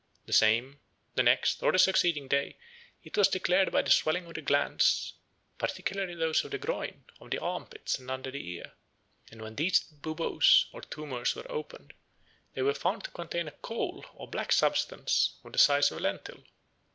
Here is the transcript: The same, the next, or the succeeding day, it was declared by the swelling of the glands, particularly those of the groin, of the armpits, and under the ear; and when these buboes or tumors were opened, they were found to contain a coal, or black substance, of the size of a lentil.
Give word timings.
The 0.25 0.33
same, 0.33 0.79
the 1.13 1.21
next, 1.21 1.61
or 1.61 1.71
the 1.71 1.77
succeeding 1.77 2.27
day, 2.27 2.57
it 3.03 3.15
was 3.15 3.27
declared 3.27 3.71
by 3.71 3.83
the 3.83 3.91
swelling 3.91 4.25
of 4.25 4.33
the 4.33 4.41
glands, 4.41 5.13
particularly 5.59 6.15
those 6.15 6.43
of 6.43 6.49
the 6.49 6.57
groin, 6.57 7.03
of 7.19 7.29
the 7.29 7.37
armpits, 7.37 7.99
and 7.99 8.09
under 8.09 8.31
the 8.31 8.43
ear; 8.49 8.73
and 9.29 9.43
when 9.43 9.57
these 9.57 9.79
buboes 9.81 10.65
or 10.73 10.81
tumors 10.81 11.35
were 11.35 11.51
opened, 11.51 11.93
they 12.55 12.63
were 12.63 12.73
found 12.73 13.03
to 13.03 13.11
contain 13.11 13.47
a 13.47 13.51
coal, 13.61 14.03
or 14.15 14.27
black 14.27 14.51
substance, 14.51 15.35
of 15.43 15.53
the 15.53 15.59
size 15.59 15.91
of 15.91 15.99
a 15.99 16.01
lentil. 16.01 16.41